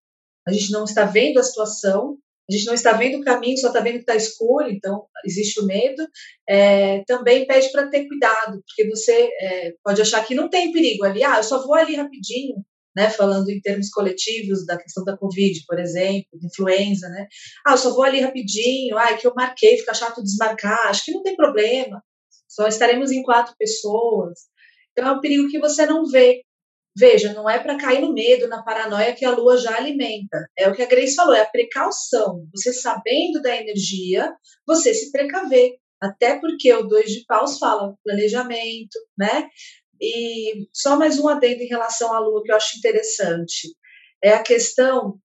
a 0.47 0.51
gente 0.51 0.71
não 0.71 0.85
está 0.85 1.03
vendo 1.03 1.39
a 1.39 1.43
situação, 1.43 2.17
a 2.49 2.53
gente 2.53 2.65
não 2.65 2.73
está 2.73 2.93
vendo 2.93 3.19
o 3.19 3.23
caminho, 3.23 3.57
só 3.57 3.67
está 3.67 3.81
vendo 3.81 3.95
que 3.95 3.99
está 3.99 4.15
escuro, 4.15 4.69
então 4.69 5.05
existe 5.25 5.59
o 5.59 5.65
medo. 5.65 6.07
É, 6.47 7.03
também 7.05 7.45
pede 7.45 7.69
para 7.71 7.89
ter 7.89 8.07
cuidado, 8.07 8.63
porque 8.65 8.87
você 8.89 9.29
é, 9.41 9.73
pode 9.83 10.01
achar 10.01 10.25
que 10.25 10.33
não 10.33 10.49
tem 10.49 10.71
perigo 10.71 11.03
ali, 11.03 11.23
ah, 11.23 11.37
eu 11.37 11.43
só 11.43 11.65
vou 11.65 11.75
ali 11.75 11.95
rapidinho, 11.95 12.55
né, 12.95 13.09
falando 13.09 13.49
em 13.49 13.59
termos 13.59 13.89
coletivos 13.89 14.65
da 14.65 14.77
questão 14.77 15.03
da 15.03 15.17
Covid, 15.17 15.63
por 15.67 15.77
exemplo, 15.77 16.39
de 16.39 16.47
influenza, 16.47 17.09
né? 17.09 17.27
Ah, 17.65 17.73
eu 17.73 17.77
só 17.77 17.93
vou 17.93 18.03
ali 18.03 18.21
rapidinho, 18.21 18.97
ah, 18.97 19.11
é 19.11 19.17
que 19.17 19.27
eu 19.27 19.33
marquei, 19.35 19.77
fica 19.77 19.93
chato 19.93 20.23
desmarcar, 20.23 20.87
acho 20.87 21.05
que 21.05 21.11
não 21.11 21.21
tem 21.21 21.35
problema, 21.35 22.01
só 22.47 22.67
estaremos 22.67 23.11
em 23.11 23.23
quatro 23.23 23.53
pessoas. 23.59 24.39
Então 24.93 25.07
é 25.07 25.11
um 25.11 25.21
perigo 25.21 25.49
que 25.49 25.59
você 25.59 25.85
não 25.85 26.05
vê, 26.05 26.41
Veja, 26.97 27.31
não 27.33 27.47
é 27.47 27.59
para 27.59 27.77
cair 27.77 28.01
no 28.01 28.11
medo, 28.11 28.47
na 28.47 28.63
paranoia 28.63 29.13
que 29.13 29.23
a 29.23 29.29
lua 29.29 29.55
já 29.55 29.77
alimenta. 29.77 30.49
É 30.57 30.67
o 30.67 30.73
que 30.73 30.81
a 30.81 30.87
Grace 30.87 31.13
falou, 31.13 31.35
é 31.35 31.41
a 31.41 31.45
precaução. 31.45 32.47
Você 32.55 32.73
sabendo 32.73 33.39
da 33.39 33.55
energia, 33.55 34.33
você 34.65 34.93
se 34.95 35.11
precaver. 35.11 35.75
Até 36.01 36.39
porque 36.39 36.73
o 36.73 36.87
dois 36.87 37.11
de 37.11 37.23
paus 37.27 37.59
fala 37.59 37.95
planejamento, 38.03 38.97
né? 39.17 39.47
E 40.01 40.67
só 40.73 40.97
mais 40.97 41.19
um 41.19 41.27
adendo 41.27 41.61
em 41.61 41.67
relação 41.67 42.11
à 42.13 42.19
lua 42.19 42.41
que 42.43 42.51
eu 42.51 42.55
acho 42.55 42.77
interessante. 42.79 43.75
É 44.23 44.31
a 44.33 44.41
questão 44.41 45.19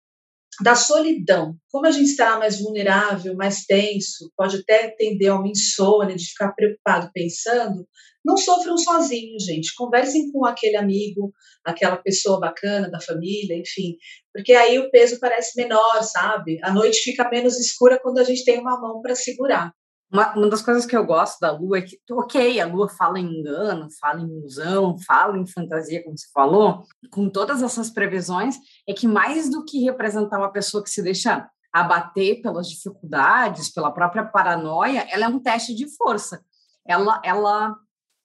da 0.61 0.75
solidão. 0.75 1.57
Como 1.71 1.87
a 1.87 1.91
gente 1.91 2.11
está 2.11 2.39
mais 2.39 2.61
vulnerável, 2.61 3.35
mais 3.35 3.65
tenso, 3.65 4.31
pode 4.37 4.59
até 4.59 4.89
tender 4.89 5.31
a 5.31 5.37
uma 5.37 5.49
insônia, 5.49 6.17
de 6.17 6.27
ficar 6.27 6.53
preocupado 6.53 7.11
pensando, 7.15 7.87
não 8.25 8.37
sofram 8.37 8.77
sozinhos, 8.79 9.45
gente. 9.45 9.75
Conversem 9.75 10.31
com 10.31 10.45
aquele 10.45 10.77
amigo, 10.77 11.33
aquela 11.65 11.97
pessoa 11.97 12.39
bacana 12.41 12.91
da 12.91 13.01
família, 13.01 13.59
enfim. 13.59 13.97
Porque 14.33 14.53
aí 14.53 14.79
o 14.79 14.91
peso 14.91 15.19
parece 15.21 15.61
menor, 15.61 16.03
sabe? 16.03 16.59
A 16.63 16.73
noite 16.73 17.01
fica 17.01 17.29
menos 17.29 17.59
escura 17.59 17.99
quando 18.01 18.19
a 18.19 18.25
gente 18.25 18.45
tem 18.45 18.61
uma 18.61 18.81
mão 18.81 19.01
para 19.01 19.15
segurar. 19.15 19.73
Uma, 20.13 20.35
uma, 20.35 20.49
das 20.51 20.61
coisas 20.61 20.85
que 20.85 20.95
eu 20.95 21.07
gosto 21.07 21.41
da 21.41 21.51
Lua 21.51 21.79
é 21.79 21.83
que, 21.83 21.99
ok, 22.11 22.61
a 22.61 22.67
Lua 22.67 22.87
fala 22.87 23.19
em 23.19 23.41
engano, 23.41 23.89
fala 23.99 24.21
em 24.21 24.29
ilusão, 24.29 24.99
fala 25.07 25.39
em 25.39 25.47
fantasia, 25.47 26.05
como 26.05 26.19
você 26.19 26.27
falou, 26.35 26.83
com 27.11 27.31
todas 27.31 27.63
essas 27.63 27.89
previsões, 27.89 28.57
é 28.87 28.93
que 28.93 29.09
mais 29.09 29.51
do 29.51 29.65
que 29.65 29.83
representar 29.83 30.37
uma 30.37 30.53
pessoa 30.53 30.85
que 30.85 30.91
se 30.91 31.03
deixa 31.03 31.49
abater 31.73 32.43
pelas 32.43 32.69
dificuldades, 32.69 33.73
pela 33.73 33.91
própria 33.91 34.27
paranoia, 34.27 35.07
ela 35.11 35.25
é 35.25 35.29
um 35.29 35.41
teste 35.41 35.75
de 35.75 35.89
força. 35.97 36.45
Ela, 36.87 37.23
ela 37.25 37.75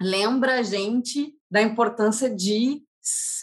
lembra 0.02 0.60
a 0.60 0.64
gente 0.64 1.34
da 1.50 1.62
importância 1.62 2.30
de, 2.30 2.82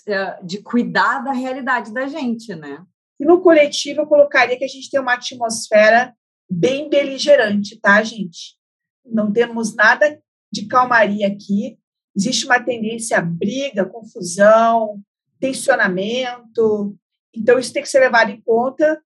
eh, 0.06 0.40
de 0.44 0.62
cuidar 0.62 1.20
da 1.20 1.32
realidade 1.32 1.92
da 1.92 2.06
gente, 2.06 2.54
né? 2.54 2.84
E 3.18 3.24
no 3.24 3.40
coletivo, 3.40 4.02
eu 4.02 4.06
colocaria 4.06 4.58
que 4.58 4.64
a 4.64 4.68
gente 4.68 4.90
tem 4.90 5.00
uma 5.00 5.14
atmosfera 5.14 6.14
bem 6.50 6.88
beligerante, 6.88 7.78
tá, 7.80 8.02
gente? 8.02 8.56
Não 9.04 9.32
temos 9.32 9.74
nada 9.74 10.20
de 10.52 10.66
calmaria 10.66 11.26
aqui. 11.26 11.78
Existe 12.16 12.46
uma 12.46 12.62
tendência 12.62 13.18
a 13.18 13.22
briga, 13.22 13.84
confusão, 13.84 15.00
tensionamento. 15.40 16.96
Então, 17.34 17.58
isso 17.58 17.72
tem 17.72 17.82
que 17.82 17.88
ser 17.88 18.00
levado 18.00 18.30
em 18.30 18.40
conta. 18.40 19.02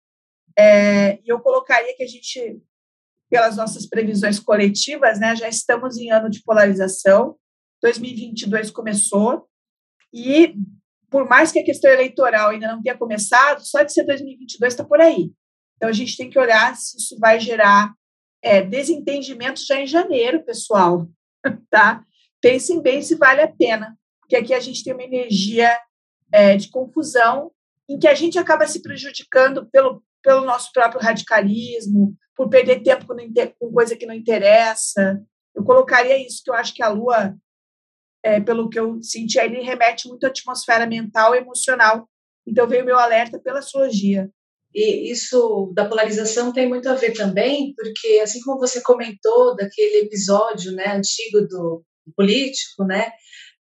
É, 0.59 1.19
e 1.23 1.29
eu 1.29 1.41
colocaria 1.41 1.95
que 1.97 2.03
a 2.03 2.07
gente, 2.07 2.61
pelas 3.31 3.57
nossas 3.57 3.87
previsões 3.87 4.39
coletivas, 4.39 5.19
né, 5.19 5.35
já 5.35 5.49
estamos 5.49 5.97
em 5.97 6.11
ano 6.11 6.31
de 6.31 6.43
polarização. 6.43 7.37
2022 7.83 8.71
começou. 8.71 9.49
E, 10.13 10.55
por 11.11 11.29
mais 11.29 11.53
que 11.53 11.59
a 11.59 11.65
questão 11.65 11.91
eleitoral 11.91 12.51
ainda 12.51 12.69
não 12.69 12.83
tenha 12.83 12.97
começado, 12.97 13.67
só 13.67 13.83
de 13.83 13.93
ser 13.93 14.05
2022 14.05 14.73
está 14.73 14.85
por 14.85 15.01
aí. 15.01 15.33
Então, 15.77 15.89
a 15.89 15.93
gente 15.93 16.17
tem 16.17 16.31
que 16.31 16.39
olhar 16.39 16.75
se 16.77 16.97
isso 16.97 17.19
vai 17.19 17.39
gerar 17.39 17.93
é, 18.43 18.63
desentendimento 18.63 19.61
já 19.67 19.81
em 19.81 19.87
janeiro, 19.87 20.45
pessoal, 20.45 21.09
tá? 21.71 22.05
Pensem 22.41 22.81
bem 22.81 23.03
se 23.03 23.17
vale 23.17 23.43
a 23.43 23.49
pena, 23.49 23.99
porque 24.21 24.37
aqui 24.37 24.55
a 24.55 24.61
gente 24.61 24.85
tem 24.85 24.93
uma 24.93 25.03
energia 25.03 25.77
é, 26.33 26.57
de 26.57 26.69
confusão 26.69 27.51
em 27.89 27.99
que 27.99 28.09
a 28.09 28.15
gente 28.15 28.39
acaba 28.39 28.67
se 28.67 28.83
prejudicando 28.83 29.67
pelo, 29.71 30.03
pelo 30.27 30.45
nosso 30.45 30.73
próprio 30.73 31.01
radicalismo, 31.01 32.17
por 32.35 32.49
perder 32.49 32.83
tempo 32.83 33.07
com, 33.07 33.73
coisa 33.73 33.95
que 33.95 34.05
não 34.05 34.13
interessa. 34.13 35.23
Eu 35.55 35.63
colocaria 35.63 36.19
isso, 36.19 36.43
que 36.43 36.51
eu 36.51 36.55
acho 36.55 36.75
que 36.75 36.83
a 36.83 36.89
Lua, 36.89 37.37
é, 38.25 38.41
pelo 38.41 38.69
que 38.69 38.77
eu 38.77 39.01
senti, 39.01 39.39
ele 39.39 39.63
remete 39.63 40.09
muito 40.09 40.27
à 40.27 40.29
atmosfera 40.29 40.85
mental 40.85 41.33
e 41.33 41.39
emocional. 41.39 42.09
Então, 42.45 42.67
veio 42.67 42.85
meu 42.85 42.99
alerta 42.99 43.39
pela 43.39 43.61
astrologia. 43.61 44.29
E 44.75 45.13
isso 45.13 45.73
da 45.73 45.89
polarização 45.89 46.53
tem 46.53 46.69
muito 46.69 46.89
a 46.89 46.95
ver 46.95 47.13
também, 47.13 47.73
porque 47.77 48.21
assim 48.21 48.41
como 48.43 48.59
você 48.59 48.83
comentou 48.83 49.55
daquele 49.55 50.07
episódio 50.07 50.73
né, 50.73 50.89
antigo 50.89 51.43
do, 51.43 51.85
do 52.05 52.13
político, 52.17 52.85
né, 52.85 53.13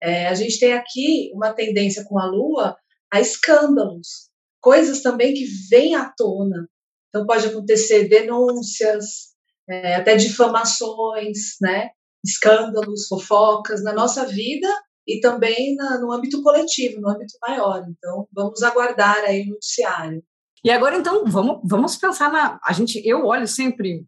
é, 0.02 0.28
a 0.28 0.34
gente 0.34 0.60
tem 0.60 0.74
aqui 0.74 1.32
uma 1.34 1.54
tendência 1.54 2.04
com 2.06 2.20
a 2.20 2.26
Lua 2.26 2.76
a 3.14 3.22
escândalos, 3.22 4.30
coisas 4.66 5.04
também 5.04 5.36
que 5.36 5.46
vêm 5.70 5.94
à 5.94 6.12
tona. 6.18 6.68
Então 7.10 7.24
pode 7.24 7.46
acontecer 7.46 8.10
denúncias, 8.10 9.36
é, 9.70 9.96
até 9.96 10.16
difamações, 10.16 11.38
né, 11.62 11.92
escândalos, 12.26 13.08
fofocas 13.08 13.84
na 13.84 13.94
nossa 13.94 14.26
vida 14.26 14.68
e 15.08 15.20
também 15.20 15.76
na, 15.76 16.00
no 16.00 16.12
âmbito 16.12 16.42
coletivo, 16.42 17.00
no 17.00 17.10
âmbito 17.10 17.38
maior. 17.40 17.86
Então 17.88 18.28
vamos 18.34 18.64
aguardar 18.64 19.20
aí 19.20 19.44
o 19.44 19.50
noticiário. 19.52 20.24
E 20.64 20.72
agora, 20.72 20.98
então, 20.98 21.24
vamos, 21.26 21.62
vamos 21.64 21.96
pensar 21.96 22.32
na. 22.32 22.60
A 22.66 22.74
gente, 22.74 23.00
eu 23.08 23.24
olho 23.24 23.48
sempre, 23.48 24.04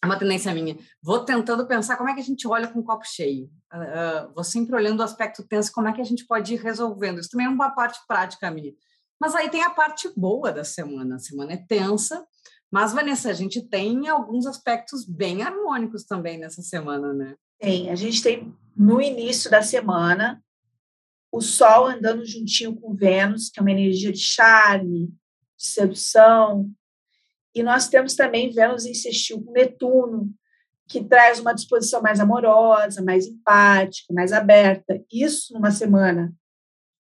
é 0.00 0.06
uma 0.06 0.16
tendência 0.16 0.54
minha, 0.54 0.78
vou 1.02 1.24
tentando 1.24 1.66
pensar 1.66 1.96
como 1.96 2.08
é 2.08 2.14
que 2.14 2.20
a 2.20 2.24
gente 2.24 2.46
olha 2.46 2.68
com 2.68 2.78
o 2.78 2.84
copo 2.84 3.04
cheio. 3.04 3.46
Uh, 3.74 4.32
vou 4.32 4.44
sempre 4.44 4.76
olhando 4.76 5.00
o 5.00 5.02
aspecto 5.02 5.42
tenso, 5.42 5.72
como 5.72 5.88
é 5.88 5.92
que 5.92 6.00
a 6.00 6.04
gente 6.04 6.24
pode 6.24 6.54
ir 6.54 6.58
resolvendo. 6.58 7.18
Isso 7.18 7.30
também 7.30 7.48
é 7.48 7.50
uma 7.50 7.74
parte 7.74 7.98
prática 8.06 8.52
minha. 8.52 8.72
Mas 9.20 9.34
aí 9.34 9.48
tem 9.50 9.62
a 9.62 9.70
parte 9.70 10.10
boa 10.16 10.52
da 10.52 10.64
semana. 10.64 11.16
A 11.16 11.18
semana 11.18 11.52
é 11.52 11.56
tensa, 11.56 12.26
mas, 12.70 12.92
Vanessa, 12.92 13.30
a 13.30 13.34
gente 13.34 13.62
tem 13.62 14.08
alguns 14.08 14.46
aspectos 14.46 15.04
bem 15.06 15.42
harmônicos 15.42 16.04
também 16.04 16.38
nessa 16.38 16.62
semana, 16.62 17.12
né? 17.12 17.36
Tem. 17.58 17.90
A 17.90 17.94
gente 17.94 18.22
tem 18.22 18.54
no 18.76 19.00
início 19.00 19.50
da 19.50 19.62
semana 19.62 20.42
o 21.32 21.40
Sol 21.40 21.86
andando 21.86 22.24
juntinho 22.24 22.74
com 22.78 22.94
Vênus, 22.94 23.50
que 23.50 23.58
é 23.58 23.62
uma 23.62 23.70
energia 23.70 24.12
de 24.12 24.18
charme, 24.18 25.06
de 25.56 25.66
sedução. 25.66 26.70
E 27.54 27.62
nós 27.62 27.88
temos 27.88 28.14
também 28.14 28.50
Vênus 28.50 28.82
sextil 28.82 29.42
com 29.42 29.52
Netuno, 29.52 30.30
que 30.88 31.02
traz 31.02 31.40
uma 31.40 31.54
disposição 31.54 32.02
mais 32.02 32.20
amorosa, 32.20 33.02
mais 33.02 33.26
empática, 33.26 34.12
mais 34.12 34.32
aberta. 34.32 35.02
Isso 35.10 35.54
numa 35.54 35.70
semana 35.70 36.32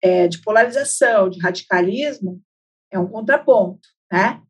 é, 0.01 0.27
de 0.27 0.41
polarização, 0.41 1.29
de 1.29 1.39
radicalismo, 1.39 2.41
é 2.91 2.99
um 2.99 3.07
contraponto, 3.07 3.87
né? 4.11 4.41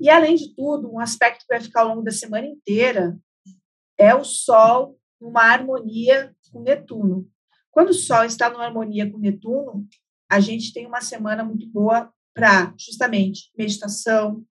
E, 0.00 0.08
além 0.08 0.36
de 0.36 0.54
tudo, 0.54 0.92
um 0.92 1.00
aspecto 1.00 1.40
que 1.40 1.54
vai 1.54 1.60
ficar 1.60 1.82
ao 1.82 1.88
longo 1.88 2.02
da 2.02 2.10
semana 2.10 2.46
inteira 2.46 3.18
é 3.98 4.14
o 4.14 4.24
Sol 4.24 4.98
numa 5.20 5.42
harmonia 5.42 6.34
com 6.52 6.62
Netuno. 6.62 7.28
Quando 7.70 7.90
o 7.90 7.94
Sol 7.94 8.24
está 8.24 8.48
numa 8.48 8.64
harmonia 8.64 9.10
com 9.10 9.18
Netuno, 9.18 9.86
a 10.30 10.38
gente 10.38 10.72
tem 10.72 10.86
uma 10.86 11.00
semana 11.00 11.42
muito 11.42 11.66
boa 11.68 12.12
para 12.32 12.72
justamente 12.78 13.50
meditação, 13.56 14.44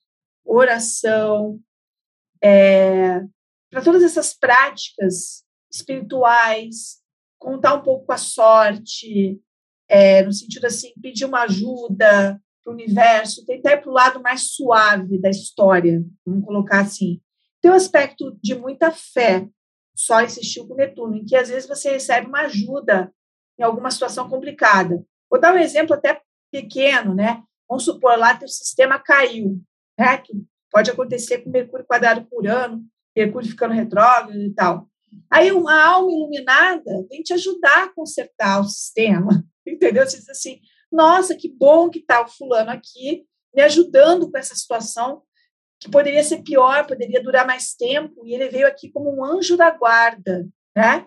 oração, 0.44 1.62
é, 2.44 3.22
para 3.70 3.82
todas 3.82 4.04
essas 4.04 4.34
práticas 4.34 5.46
espirituais, 5.72 7.01
contar 7.39 7.75
um 7.75 7.84
pouco 7.84 8.06
com 8.06 8.12
a 8.12 8.18
sorte, 8.18 9.39
é, 9.88 10.24
no 10.24 10.34
sentido 10.34 10.65
assim, 10.65 10.91
pedir 11.01 11.25
uma 11.25 11.44
ajuda 11.44 12.41
para 12.63 12.72
o 12.72 12.74
universo, 12.74 13.46
tentar 13.46 13.74
ir 13.74 13.82
para 13.82 13.89
o 13.89 13.94
lado 13.94 14.22
mais 14.22 14.51
suave 14.51 15.20
da 15.20 15.29
história, 15.29 16.03
vamos 16.25 16.46
colocar 16.46 16.82
assim. 16.82 17.22
Tem 17.62 17.72
um 17.72 17.75
aspecto 17.75 18.38
de 18.41 18.56
muita 18.56 18.91
fé, 18.91 19.48
só 19.96 20.22
insistiu 20.22 20.67
com 20.67 20.75
Netuno, 20.75 21.15
em 21.15 21.25
que 21.25 21.36
às 21.36 21.50
vezes 21.50 21.67
você 21.67 21.91
recebe 21.91 22.27
uma 22.27 22.41
ajuda 22.41 23.12
em 23.60 23.63
alguma 23.63 23.89
situação 23.89 24.29
complicada. 24.29 25.03
Vou 25.29 25.39
dar 25.39 25.53
um 25.53 25.58
exemplo 25.58 25.96
até 25.96 26.22
pequeno, 26.51 27.15
né? 27.15 27.41
Vamos 27.67 27.84
supor 27.84 28.17
lá 28.17 28.38
que 28.38 28.46
o 28.46 28.50
sistema 28.50 29.00
caiu, 29.00 29.60
né? 29.98 30.17
Que 30.17 30.34
pode 30.72 30.91
acontecer 30.91 31.39
com 31.39 31.50
Mercúrio 31.50 31.86
quadrado 31.86 32.25
por 32.29 32.48
ano, 32.48 32.86
Mercúrio 33.15 33.50
ficando 33.50 33.74
retrógrado 33.74 34.39
e 34.39 34.53
tal. 34.53 34.88
Aí 35.32 35.51
uma 35.51 35.82
alma 35.84 36.12
iluminada 36.12 37.06
vem 37.10 37.24
te 37.24 37.34
ajudar 37.34 37.86
a 37.86 37.94
consertar 37.94 38.60
o 38.60 38.65
sistema, 38.65 39.44
entendeu? 39.69 40.05
Você 40.05 40.17
diz 40.17 40.29
assim, 40.29 40.59
nossa, 40.91 41.36
que 41.36 41.50
bom 41.50 41.89
que 41.89 42.00
está 42.00 42.21
o 42.21 42.27
fulano 42.27 42.71
aqui 42.71 43.25
me 43.53 43.62
ajudando 43.62 44.29
com 44.29 44.38
essa 44.38 44.55
situação 44.55 45.24
que 45.79 45.89
poderia 45.89 46.24
ser 46.24 46.41
pior, 46.43 46.86
poderia 46.88 47.21
durar 47.21 47.45
mais 47.45 47.74
tempo, 47.74 48.25
e 48.25 48.33
ele 48.33 48.50
veio 48.50 48.67
aqui 48.67 48.89
como 48.89 49.15
um 49.15 49.24
anjo 49.24 49.55
da 49.55 49.69
guarda, 49.69 50.47
né? 50.75 51.05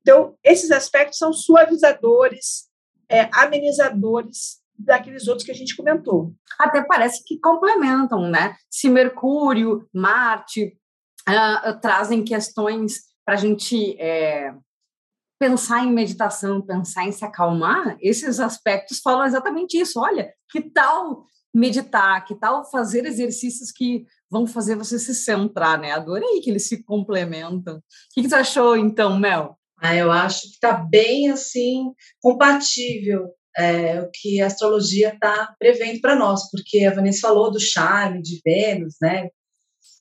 Então, 0.00 0.36
esses 0.42 0.70
aspectos 0.70 1.18
são 1.18 1.32
suavizadores, 1.32 2.68
é, 3.08 3.28
amenizadores 3.32 4.62
daqueles 4.78 5.28
outros 5.28 5.44
que 5.44 5.52
a 5.52 5.54
gente 5.54 5.76
comentou. 5.76 6.34
Até 6.58 6.82
parece 6.82 7.22
que 7.24 7.38
complementam, 7.38 8.28
né? 8.28 8.56
Se 8.70 8.88
Mercúrio, 8.88 9.88
Marte 9.92 10.78
uh, 11.28 11.80
trazem 11.80 12.24
questões 12.24 13.04
para 13.24 13.34
a 13.34 13.38
gente 13.38 13.98
é, 13.98 14.54
pensar 15.38 15.84
em 15.84 15.92
meditação, 15.92 16.62
pensar 16.62 17.06
em 17.06 17.12
se 17.12 17.24
acalmar, 17.24 17.96
esses 18.00 18.40
aspectos 18.40 19.00
falam 19.00 19.26
exatamente 19.26 19.78
isso. 19.78 20.00
Olha, 20.00 20.32
que 20.50 20.60
tal 20.60 21.24
meditar, 21.54 22.24
que 22.24 22.34
tal 22.34 22.68
fazer 22.68 23.06
exercícios 23.06 23.70
que 23.70 24.04
vão 24.30 24.46
fazer 24.46 24.74
você 24.74 24.98
se 24.98 25.14
centrar, 25.14 25.78
né? 25.78 25.92
Adorei 25.92 26.40
que 26.40 26.50
eles 26.50 26.66
se 26.66 26.82
complementam. 26.82 27.76
O 27.76 27.80
que, 28.12 28.22
que 28.22 28.28
você 28.28 28.34
achou, 28.34 28.76
então, 28.76 29.18
Mel? 29.18 29.56
Ah, 29.78 29.94
eu 29.94 30.10
acho 30.10 30.42
que 30.42 30.48
está 30.54 30.72
bem 30.72 31.30
assim 31.30 31.92
compatível 32.20 33.28
é, 33.56 34.00
o 34.00 34.10
que 34.12 34.40
a 34.40 34.46
astrologia 34.46 35.10
está 35.14 35.54
prevendo 35.58 36.00
para 36.00 36.16
nós, 36.16 36.50
porque 36.50 36.84
a 36.84 36.94
Vanessa 36.94 37.28
falou 37.28 37.50
do 37.50 37.60
charme 37.60 38.20
de 38.20 38.40
Vênus, 38.44 38.96
né? 39.00 39.28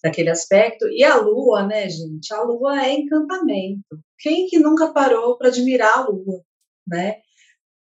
Daquele 0.04 0.30
aspecto. 0.30 0.88
E 0.90 1.04
a 1.04 1.16
Lua, 1.16 1.66
né, 1.66 1.88
gente? 1.90 2.34
A 2.34 2.42
Lua 2.42 2.86
é 2.86 2.94
encantamento. 2.94 4.00
Quem 4.20 4.48
que 4.48 4.60
nunca 4.60 4.92
parou 4.92 5.38
para 5.38 5.48
admirar 5.48 6.00
a 6.00 6.08
Lua, 6.08 6.44
né? 6.88 7.18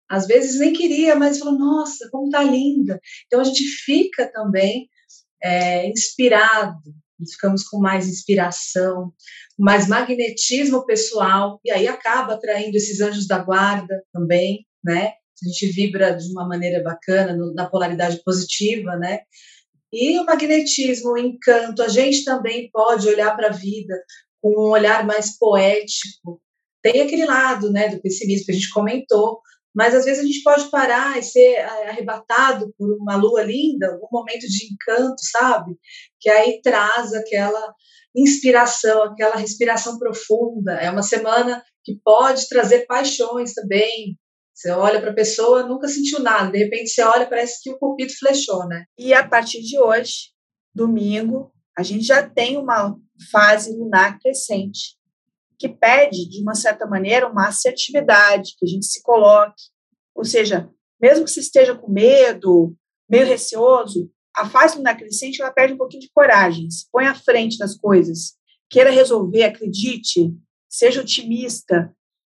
Às 0.08 0.26
vezes 0.26 0.58
nem 0.58 0.72
queria, 0.72 1.16
mas 1.16 1.38
falou, 1.38 1.58
nossa, 1.58 2.08
como 2.10 2.30
tá 2.30 2.42
linda. 2.42 3.00
Então 3.26 3.40
a 3.40 3.44
gente 3.44 3.64
fica 3.64 4.30
também 4.32 4.88
é, 5.42 5.88
inspirado, 5.88 6.78
ficamos 7.30 7.64
com 7.64 7.78
mais 7.78 8.08
inspiração, 8.08 9.12
mais 9.58 9.88
magnetismo 9.88 10.84
pessoal, 10.84 11.60
e 11.64 11.70
aí 11.70 11.88
acaba 11.88 12.34
atraindo 12.34 12.76
esses 12.76 13.00
anjos 13.00 13.26
da 13.26 13.38
guarda 13.38 14.02
também, 14.12 14.66
né? 14.84 15.12
A 15.42 15.48
gente 15.48 15.66
vibra 15.66 16.14
de 16.16 16.30
uma 16.30 16.46
maneira 16.46 16.82
bacana, 16.82 17.34
no, 17.34 17.52
na 17.52 17.68
polaridade 17.68 18.22
positiva, 18.24 18.96
né? 18.96 19.20
E 19.98 20.18
o 20.20 20.26
magnetismo, 20.26 21.12
o 21.12 21.18
encanto, 21.18 21.82
a 21.82 21.88
gente 21.88 22.22
também 22.22 22.68
pode 22.70 23.08
olhar 23.08 23.34
para 23.34 23.48
a 23.48 23.52
vida 23.52 23.94
com 24.42 24.50
um 24.50 24.70
olhar 24.70 25.06
mais 25.06 25.38
poético. 25.38 26.38
Tem 26.82 27.00
aquele 27.00 27.24
lado, 27.24 27.72
né, 27.72 27.88
do 27.88 28.02
pessimismo 28.02 28.44
que 28.44 28.52
a 28.52 28.54
gente 28.54 28.70
comentou, 28.74 29.40
mas 29.74 29.94
às 29.94 30.04
vezes 30.04 30.22
a 30.22 30.26
gente 30.26 30.42
pode 30.42 30.70
parar 30.70 31.18
e 31.18 31.22
ser 31.22 31.60
arrebatado 31.88 32.74
por 32.78 32.94
uma 33.00 33.16
lua 33.16 33.42
linda, 33.42 33.98
um 34.02 34.08
momento 34.12 34.46
de 34.46 34.66
encanto, 34.66 35.16
sabe? 35.18 35.72
Que 36.20 36.28
aí 36.28 36.60
traz 36.62 37.14
aquela 37.14 37.74
inspiração, 38.14 39.02
aquela 39.02 39.36
respiração 39.36 39.98
profunda. 39.98 40.72
É 40.74 40.90
uma 40.90 41.02
semana 41.02 41.64
que 41.82 41.98
pode 42.04 42.48
trazer 42.50 42.84
paixões 42.84 43.54
também. 43.54 44.18
Você 44.56 44.70
olha 44.70 44.98
para 45.02 45.10
a 45.10 45.14
pessoa, 45.14 45.66
nunca 45.66 45.86
sentiu 45.86 46.18
nada, 46.20 46.50
de 46.50 46.56
repente 46.56 46.88
você 46.88 47.02
olha, 47.02 47.28
parece 47.28 47.62
que 47.62 47.70
o 47.70 47.78
cupido 47.78 48.10
flechou, 48.18 48.66
né? 48.66 48.86
E 48.98 49.12
a 49.12 49.28
partir 49.28 49.60
de 49.60 49.78
hoje, 49.78 50.30
domingo, 50.74 51.52
a 51.76 51.82
gente 51.82 52.04
já 52.04 52.26
tem 52.26 52.56
uma 52.56 52.96
fase 53.30 53.76
lunar 53.76 54.18
crescente 54.18 54.96
que 55.58 55.68
pede, 55.68 56.26
de 56.26 56.40
uma 56.40 56.54
certa 56.54 56.86
maneira, 56.86 57.28
uma 57.28 57.48
assertividade, 57.48 58.54
que 58.58 58.64
a 58.64 58.68
gente 58.68 58.86
se 58.86 59.02
coloque. 59.02 59.62
Ou 60.14 60.24
seja, 60.24 60.70
mesmo 60.98 61.26
que 61.26 61.30
você 61.30 61.40
esteja 61.40 61.74
com 61.74 61.92
medo, 61.92 62.74
meio 63.08 63.26
receoso, 63.26 64.10
a 64.34 64.48
fase 64.48 64.78
lunar 64.78 64.96
crescente 64.96 65.40
ela 65.40 65.52
perde 65.52 65.74
um 65.74 65.78
pouquinho 65.78 66.00
de 66.00 66.10
coragem, 66.14 66.70
se 66.70 66.86
põe 66.90 67.06
à 67.06 67.14
frente 67.14 67.58
das 67.58 67.76
coisas, 67.76 68.34
queira 68.70 68.90
resolver, 68.90 69.44
acredite, 69.44 70.34
seja 70.66 71.02
otimista. 71.02 71.94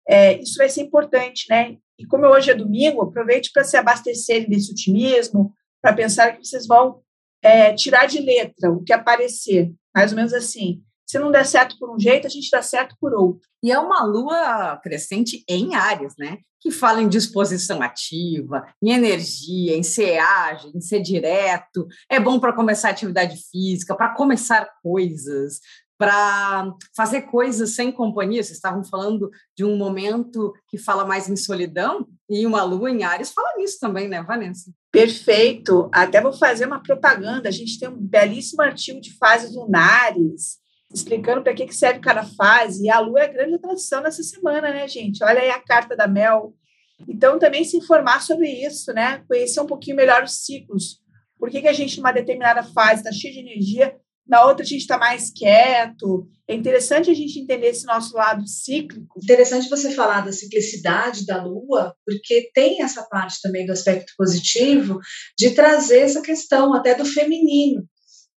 É, 0.08 0.38
isso 0.42 0.58
vai 0.58 0.68
ser 0.68 0.82
importante, 0.82 1.46
né? 1.50 1.78
E 2.00 2.06
como 2.06 2.26
hoje 2.26 2.50
é 2.50 2.56
domingo, 2.56 3.02
aproveite 3.02 3.52
para 3.52 3.66
se 3.66 3.76
abastecer 3.76 4.50
desse 4.50 4.72
otimismo, 4.72 5.54
para 5.82 5.94
pensar 5.94 6.32
que 6.32 6.46
vocês 6.46 6.66
vão 6.66 7.02
é, 7.44 7.74
tirar 7.74 8.06
de 8.06 8.20
letra 8.22 8.72
o 8.72 8.82
que 8.82 8.94
aparecer, 8.94 9.70
mais 9.94 10.12
ou 10.12 10.16
menos 10.16 10.34
assim. 10.34 10.82
Se 11.06 11.20
não 11.20 11.32
der 11.32 11.46
certo 11.46 11.78
por 11.78 11.94
um 11.94 12.00
jeito, 12.00 12.28
a 12.28 12.30
gente 12.30 12.50
dá 12.52 12.62
certo 12.62 12.96
por 13.02 13.14
outro. 13.14 13.42
E 13.64 13.72
é 13.72 13.80
uma 13.80 14.04
lua 14.04 14.78
crescente 14.78 15.44
em 15.50 15.76
áreas, 15.76 16.14
né? 16.18 16.38
Que 16.62 16.72
fala 16.72 17.02
em 17.02 17.10
disposição 17.10 17.82
ativa, 17.82 18.66
em 18.82 18.92
energia, 18.92 19.76
em 19.76 19.82
ser 19.82 20.20
ágil, 20.20 20.72
em 20.74 20.80
ser 20.80 21.02
direto. 21.02 21.88
É 22.10 22.20
bom 22.20 22.40
para 22.40 22.54
começar 22.54 22.90
atividade 22.90 23.38
física, 23.50 23.96
para 23.96 24.14
começar 24.14 24.70
coisas, 24.84 25.60
para 26.00 26.74
fazer 26.96 27.24
coisas 27.24 27.76
sem 27.76 27.92
companhia. 27.92 28.42
Vocês 28.42 28.56
estavam 28.56 28.86
falando 28.86 29.30
de 29.56 29.66
um 29.66 29.76
momento 29.76 30.54
que 30.70 30.78
fala 30.78 31.06
mais 31.06 31.28
em 31.28 31.36
solidão, 31.36 32.08
e 32.30 32.46
uma 32.46 32.64
lua 32.64 32.90
em 32.90 33.04
Ares 33.04 33.34
fala 33.34 33.58
nisso 33.58 33.78
também, 33.82 34.08
né, 34.08 34.24
Vanessa? 34.24 34.72
Perfeito. 34.94 35.90
Até 35.92 36.22
vou 36.22 36.32
fazer 36.32 36.66
uma 36.66 36.82
propaganda. 36.82 37.50
A 37.50 37.52
gente 37.52 37.78
tem 37.78 37.90
um 37.90 37.98
belíssimo 37.98 38.62
artigo 38.62 39.02
de 39.02 39.18
fases 39.18 39.54
lunares 39.54 40.58
explicando 40.92 41.44
para 41.44 41.54
que, 41.54 41.72
serve 41.74 42.00
cada 42.00 42.24
fase. 42.24 42.86
E 42.86 42.90
a 42.90 43.00
Lua 43.00 43.20
é 43.20 43.26
a 43.26 43.34
grande 43.34 43.56
atração 43.56 44.02
nessa 44.02 44.24
semana, 44.24 44.70
né, 44.72 44.88
gente? 44.88 45.24
Olha 45.24 45.42
aí 45.42 45.52
a 45.52 45.60
carta 45.60 45.98
da 45.98 46.08
Mel. 46.08 46.56
Então, 47.08 47.38
também 47.38 47.64
se 47.64 47.78
informar 47.78 48.22
sobre 48.22 48.48
isso, 48.48 48.94
né? 48.94 49.22
Conhecer 49.28 49.60
um 49.60 49.68
pouquinho 49.68 49.98
melhor 49.98 50.24
os 50.24 50.46
ciclos. 50.46 51.00
Por 51.38 51.50
que, 51.50 51.62
que 51.62 51.68
a 51.68 51.74
gente, 51.74 51.98
numa 51.98 52.12
determinada 52.12 52.64
fase, 52.64 53.02
está 53.02 53.12
cheio 53.12 53.34
de 53.34 53.40
energia, 53.40 53.96
na 54.30 54.46
outra 54.46 54.64
a 54.64 54.68
gente 54.68 54.82
está 54.82 54.98
mais 54.98 55.32
quieto. 55.32 56.28
É 56.48 56.54
interessante 56.54 57.10
a 57.10 57.14
gente 57.14 57.40
entender 57.40 57.68
esse 57.68 57.86
nosso 57.86 58.16
lado 58.16 58.48
cíclico. 58.48 59.20
Interessante 59.22 59.70
você 59.70 59.92
falar 59.92 60.22
da 60.22 60.32
ciclicidade 60.32 61.26
da 61.26 61.44
Lua, 61.44 61.96
porque 62.06 62.52
tem 62.54 62.84
essa 62.84 63.04
parte 63.04 63.42
também 63.42 63.66
do 63.66 63.72
aspecto 63.72 64.14
positivo 64.16 65.00
de 65.38 65.52
trazer 65.52 66.02
essa 66.02 66.22
questão 66.22 66.74
até 66.76 66.94
do 66.94 67.06
feminino. 67.06 67.84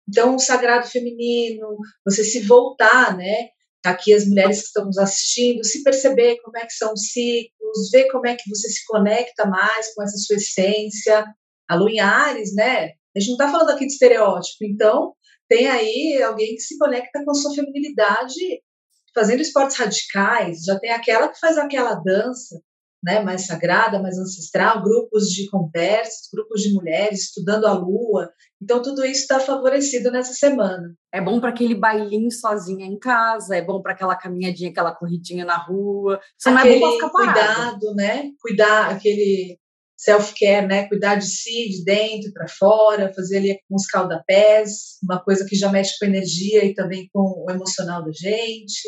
Então, 0.08 0.36
o 0.36 0.39
sagrado 0.39 0.88
feminino, 0.88 1.77
você 2.06 2.23
se 2.23 2.41
voltar, 2.41 3.15
né? 3.15 3.49
Aqui 3.84 4.13
as 4.13 4.25
mulheres 4.25 4.60
que 4.60 4.67
estão 4.67 4.86
nos 4.86 4.97
assistindo, 4.97 5.65
se 5.65 5.84
perceber 5.84 6.38
como 6.43 6.58
é 6.58 6.65
que 6.65 6.73
são 6.73 6.93
os 6.93 7.12
ciclos, 7.12 7.89
ver 7.91 8.10
como 8.12 8.27
é 8.27 8.36
que 8.36 8.49
você 8.49 8.69
se 8.69 8.86
conecta 8.86 9.45
mais 9.45 9.93
com 9.93 10.04
essa 10.04 10.17
sua 10.17 10.36
essência. 10.36 11.25
A 11.67 11.75
lua 11.75 11.89
em 11.89 11.99
Ares, 11.99 12.54
né? 12.54 12.91
A 13.15 13.19
gente 13.19 13.30
não 13.30 13.36
está 13.36 13.51
falando 13.51 13.69
aqui 13.69 13.86
de 13.86 13.93
estereótipo, 13.93 14.63
então 14.63 15.13
tem 15.51 15.67
aí 15.67 16.23
alguém 16.23 16.55
que 16.55 16.61
se 16.61 16.77
conecta 16.77 17.21
com 17.25 17.31
a 17.31 17.33
sua 17.33 17.53
feminilidade 17.53 18.63
fazendo 19.13 19.41
esportes 19.41 19.75
radicais, 19.75 20.63
já 20.63 20.79
tem 20.79 20.91
aquela 20.91 21.27
que 21.27 21.37
faz 21.37 21.57
aquela 21.57 21.95
dança, 21.95 22.57
né, 23.03 23.19
mais 23.19 23.47
sagrada, 23.47 24.01
mais 24.01 24.17
ancestral, 24.17 24.81
grupos 24.81 25.25
de 25.27 25.49
conversas, 25.49 26.29
grupos 26.31 26.61
de 26.61 26.73
mulheres 26.73 27.23
estudando 27.23 27.65
a 27.65 27.73
lua. 27.73 28.31
Então, 28.61 28.81
tudo 28.81 29.03
isso 29.03 29.23
está 29.23 29.41
favorecido 29.41 30.09
nessa 30.09 30.33
semana. 30.33 30.95
É 31.11 31.19
bom 31.19 31.41
para 31.41 31.49
aquele 31.49 31.75
bailinho 31.75 32.31
sozinha 32.31 32.85
em 32.85 32.97
casa, 32.97 33.57
é 33.57 33.61
bom 33.61 33.81
para 33.81 33.91
aquela 33.91 34.15
caminhadinha, 34.15 34.69
aquela 34.69 34.95
corridinha 34.95 35.43
na 35.43 35.57
rua. 35.57 36.21
Isso 36.39 36.47
aquele 36.47 36.79
não 36.79 36.95
é 36.95 36.99
bom 37.01 37.09
cuidado, 37.09 37.93
né? 37.95 38.31
Cuidar, 38.39 38.91
aquele 38.91 39.59
self-care, 40.01 40.67
né? 40.67 40.87
Cuidar 40.87 41.15
de 41.15 41.25
si, 41.25 41.69
de 41.69 41.83
dentro 41.83 42.33
para 42.33 42.47
fora, 42.47 43.13
fazer 43.13 43.37
ali 43.37 43.59
uns 43.69 43.85
calda-pés, 43.85 44.97
uma 45.03 45.23
coisa 45.23 45.45
que 45.45 45.55
já 45.55 45.69
mexe 45.69 45.97
com 45.99 46.05
a 46.05 46.07
energia 46.07 46.65
e 46.65 46.73
também 46.73 47.07
com 47.13 47.45
o 47.45 47.51
emocional 47.51 48.03
da 48.03 48.11
gente 48.11 48.81